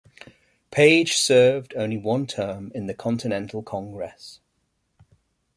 [0.71, 4.39] Page served only one term in the Continental Congress.